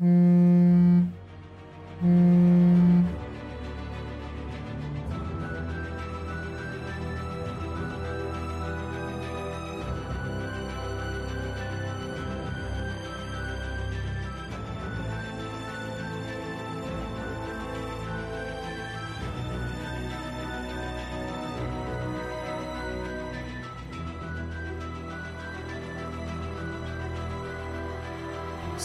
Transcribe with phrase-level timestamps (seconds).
[0.00, 0.25] Mm.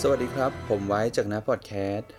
[0.04, 2.10] สวัสดีครับ ผมไว้จากนะพอดแคสต์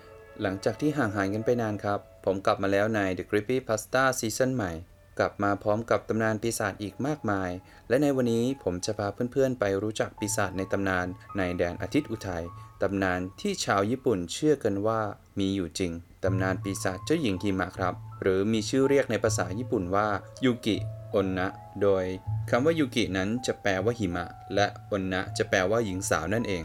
[0.43, 4.73] หลังจากที่ห่างหายกันไปนานครับ ผมกลับมาแล้วใน The Creepy Pasta ซีซั่นใหม่
[5.19, 7.51] กลับมาพร้อมกับตำนานปีศาจอีกมากมาย
[7.89, 11.07] และในวันนี้ผมจะพาเพื่อนๆ ไปรู้จักปีศาจในตำนาน
[11.37, 12.45] ในแดนอาทิตย์อุทัย
[12.83, 15.01] ตำนานที่ชาวญี่ปุ่นเชื่อกันว่า
[15.39, 15.93] มีอยู่จริง
[16.25, 20.09] ตำนานปีศาจเจ้าหญิงหิมะครับ หรือมีชื่อเรียกในภาษาญี่ปุ่นว่า
[20.45, 20.77] ยูกิ
[21.15, 21.49] อนนะ
[21.83, 22.05] โดย
[22.51, 26.65] คำว่ายูกินั้นจะแปลว่าหิมะ และอนนะจะแปลว่าหญิงสาวนั่นเอง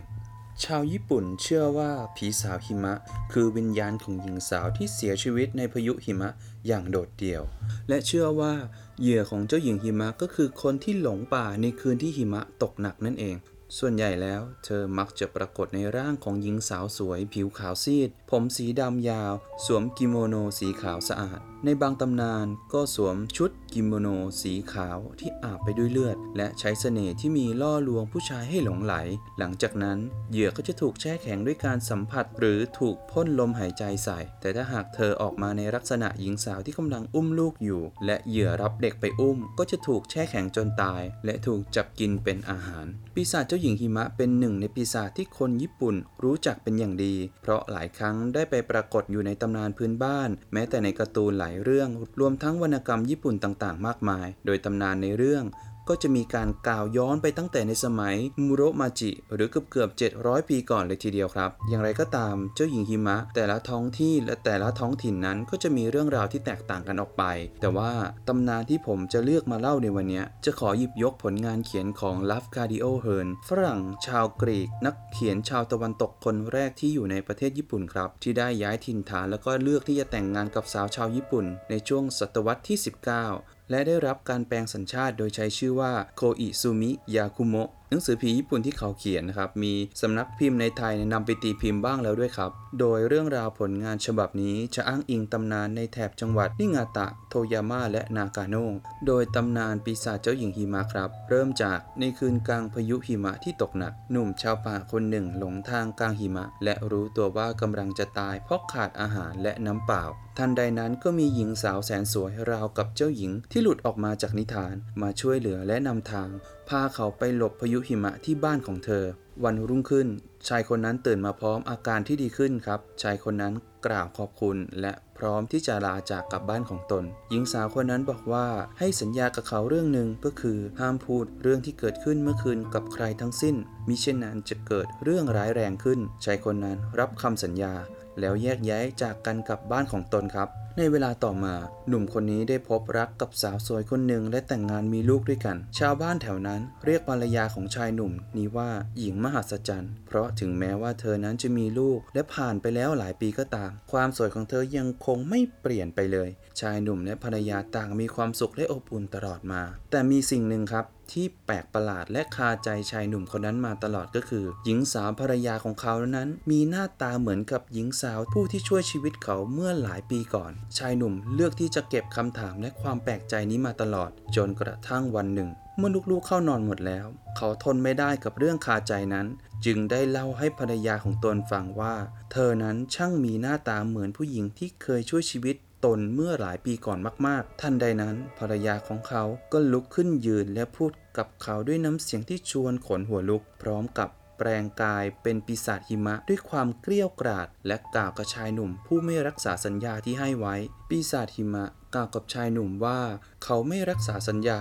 [0.66, 2.94] ชาวญี่ปุ่นเชื่อว่าผีสาวหิมะ
[3.32, 6.30] คือวิญญาณของหญิงสาวที่เสียชีวิตในพายุหิมะ
[6.68, 7.44] อย่างโดดเดี่ยว
[7.90, 8.54] และเชื่อว่า
[9.02, 13.36] เหยื่อของเจ้าหญิงหิมะก็คือคนที่หลงป่าในคืนที่หิมะตกหนักนั่นเอง
[13.78, 19.34] ส่วนใหญ่แล้ว เธอมักจะปรากฏในร่างของหญิงสาวสวยผิวขาวซีดผมสีดำยาว
[19.66, 24.08] สวมกิโมโนสีขาวสะอาด ในบางตำนานก็สวมชุดกิโมโน
[24.42, 28.94] สีขาวที่อาบไปด้วยเลือด และใช้เสน่ห์ที่มีล่อลวงผู้ชายให้หลงไหล
[29.40, 29.98] หลังจากนั้น
[30.32, 55.44] เหยื่อก็จะถูกแช่แข็งด้วยการสัมผัส หรือถูกพ่นลมหายใจใส่ แต่ถ้าหากเธอออกมาในลักษณะหญิงสาวที่กำลังอุ้มลูกอยู่ และเหยื่อรับเด็กไปอุ้ม ก็จะถูกแช่แข็งจนตาย และถูกจับกินเป็นอาหาร ปีศาจเจ้าหญิงหิมะเป็นหนึ่งในปีศาจที่คนญี่ปุ่นรู้จักเป็นอย่างดี เพราะหลายครั้งได้ไปปรากฏอยู่ในตำนานพื้นบ้าน แม้แต่ในการ์ตูนหลายเรื่อง รวมทั้งวรรณกรรมญี่ปุ่นต่างๆ มากมาย โดยตำนานในเรื่อง
[55.90, 67.24] ก็จะมีการกล่าวย้อนไปตั้งแต่ในสมัยมูโรมาจิ หรือเกือบเกือบ700 ปีก่อนเลยทีเดียวครับ อย่างไรก็ตามเจ้าหญิงหิมะ แต่ละท้องที่และแต่ละท้องถิ่นนั้นก็จะมีเรื่องราวที่แตกต่างกันออกไป
[67.62, 67.92] แต่ว่า
[68.28, 98.76] ตำนานที่ผมจะเลือกมาเล่าในวันนี้ จะขอหยิบยกผลงานเขียนของลัฟคาดิโอเฮิร์นฝรั่งชาวกรีก นักเขียนชาวตะวันตกคนแรกที่อยู่ในประเทศญี่ปุ่นครับ ที่ได้ย้ายถิ่นฐานแล้วก็เลือกที่จะแต่งงานกับสาวชาวญี่ปุ่น ในช่วงศตวรรษที่ 19 และได้รับการแปลงสัญชาติโดยใช้ชื่อว่าโคอิซุมิยาคุโมะ หนังสือผีญี่ปุ่นที่เขาเขียนนะครับ มีสำนักพิมพ์ในไทยนำไปตีพิมพ์บ้างแล้วด้วยครับ โดยเรื่องราวผลงานฉบับนี้จะอ้างอิงตำนานในแถบจังหวัดนิงาตะ โทยาม่าและนากาโนะ
[99.08, 110.04] โดยตำนานปีศาจเจ้าหญิงหิมะครับ เริ่มจากในคืนกลางพายุหิมะที่ตกหนัก หนุ่มชาวป่าคนหนึ่งหลงทางกลางหิมะ และรู้ตัวว่ากำลังจะตายเพราะขาดอาหารและน้ำเปล่า
[110.38, 116.30] ทันใดนั้นก็มีหญิงสาวแสนสวยราวกับเจ้าหญิงที่หลุดออกมาจากนิทาน มาช่วยเหลือและนำทาง
[116.70, 119.06] พาเขาไปหลบพายุหิมะที่บ้านของเธอ
[119.44, 120.08] วันรุ่งขึ้น
[120.48, 123.54] ชายคนนั้นตื่นมาพร้อมอาการที่ดีขึ้นครับ ชายคนนั้น
[123.86, 128.48] กล่าวขอบคุณและพร้อมที่จะลาจากกลับบ้านของตน หญิงสาวคนนั้นบอกว่า
[128.80, 133.56] ให้สัญญากับเขาเรื่องหนึ่งก็คือห้ามพูดเรื่องที่เกิดขึ้นเมื่อคืนกับใครทั้งสิ้น
[133.88, 137.74] มิเช่นนั้นจะเกิดเรื่องร้ายแรงขึ้นชายคนนั้นรับคำสัญญา
[138.20, 141.56] แล้วแยกย้ายจากกันกลับบ้านของตนครับ ในเวลาต่อมา
[141.88, 148.70] หนุ่มคนนี้ได้พบรักกับสาวสวยคนหนึ่งและแต่งงานมีลูกด้วยกัน ชาวบ้านแถวนั้นเรียกภรรยาของชายหนุ่มนี้ว่า
[149.00, 156.30] หญิงมหัศจรรย์ เพราะถึงแม้ว่าเธอนั้นจะมีลูกและผ่านไปแล้วหลายปีก็ตาม ความสวยของเธอยังคงไม่เปลี่ยนไปเลย
[156.62, 159.62] ชายหนุ่มและภรรยาต่างมีความสุขและอบอุ่นตลอดมา
[159.92, 177.06] แต่มีสิ่งหนึ่งครับ ที่แปลกประหลาดและคาใจชายหนุ่มคนนั้นมาตลอดก็คือ หญิงสาวภรรยาของเขานั้น มีหน้าตาเหมือนกับหญิงสาวผู้ที่ช่วยชีวิตเขาเมื่อหลายปีก่อน ชายหนุ่มเลือกที่จะเก็บคำถามและความแปลกใจนี้มาตลอด จนกระทั่งวันหนึ่ง เมื่อลูกๆเข้านอนหมดแล้ว
[177.38, 179.28] เขาทนไม่ได้กับเรื่องคาใจนั้น
[179.66, 181.96] จึงได้เล่าให้ภรรยาของตนฟังว่า
[182.32, 185.56] เธอนั้นช่างมีหน้าตาเหมือนผู้หญิงที่เคยช่วยชีวิต
[185.88, 200.56] ตนเมื่อหลายปีก่อนมากๆทันใดนั้น ภรรยาของเขาก็ลุกขึ้นยืนและพูดกับเขาด้วยน้ำเสียงที่ชวนขนหัวลุก พร้อมกับแปลงกายเป็นปีศาจหิมะด้วยความเกลี้ยวกราด และกล่าวกับชายหนุ่ม ผู้ไม่รักษาสัญญาที่ให้ไว้
[200.90, 201.66] ปีศาจหิมะ
[201.96, 203.02] กล่าวกับชายหนุ่มว่า
[203.44, 204.60] เขาไม่รักษาสัญญา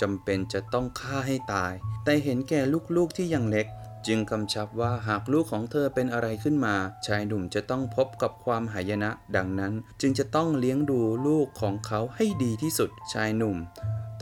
[0.00, 1.72] จำเป็นจะต้องฆ่าให้ตาย
[2.04, 2.60] แต่เห็นแก่
[2.96, 3.66] ลูกๆที่ยังเล็ก
[4.06, 6.74] จึงกำชับว่าหากลูกของเธอเป็นอะไรขึ้นมา
[7.06, 13.56] ชายหนุ่มจะต้องพบกับความหายนะ ดังนั้นจึงจะต้องเลี้ยงดูลูกของเขาให้ดีที่สุด ชายหนุ่ม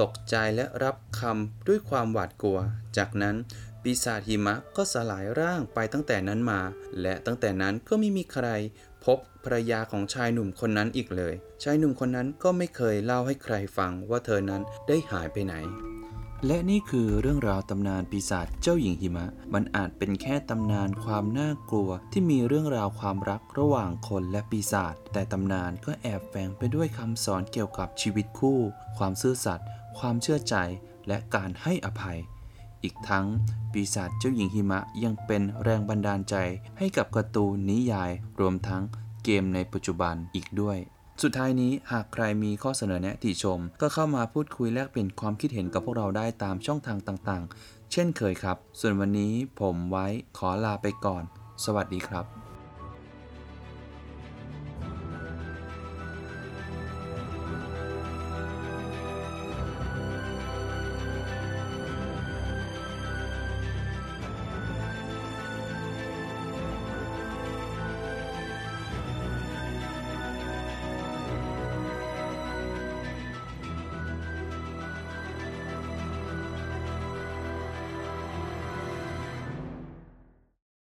[0.01, 2.59] ตกใจและรับคำด้วยความหวาดกลัว
[2.97, 3.37] จากนั้น
[3.83, 6.61] ปีศาจหิมะก็สลายร่างไปตั้งแต่นั้นมา
[7.01, 8.49] และตั้งแต่นั้นก็ไม่มีใคร
[9.05, 15.55] พบภรรยาของชายหนุ่มคนนั้นอีกเลย ชายหนุ่มคนนั้นก็ไม่เคยเล่าให้ใครฟังว่าเธอนั้นได้หายไปไหน
[16.47, 28.59] และนี่คือเรื่องราวตำนานปีศาจเจ้าหญิงหิมะ มันอาจเป็นแค่ตำนานความน่ากลัวที่มีเรื่องราวความรักระหว่างคนและปีศาจ แต่ตำนานก็แอบแฝงไปด้วยคำสอนเกี่ยวกับชีวิตคู่
[28.99, 29.67] ความซื่อสัตย์
[29.99, 30.57] ความเชื่อใจ
[31.09, 32.19] และการให้อภัย
[32.83, 33.27] อีกทั้ง
[33.73, 36.37] ปีศาจเจ้าหญิงหิมะยังเป็นแรงบันดาลใจ
[36.79, 38.11] ให้กับการ์ตูนนิยาย
[38.41, 38.83] รวมทั้ง
[39.25, 40.79] เกมในปัจจุบันอีกด้วย
[41.23, 50.07] สุดท้ายนี้หากใครมีข้อเสนอแนะติชม ก็เข้ามาพูดคุยแลกเปลี่ยนความคิดเห็นกับพวกเราได้ตามช่องทางต่างๆ เช่นเคยครับ ส่วนวันนี้ผมไว้
[50.39, 51.23] ขอลาไปก่อน
[51.65, 52.44] สวัสดีครับ